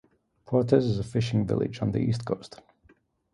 [0.45, 2.59] Portes is a fishing village on the east coast.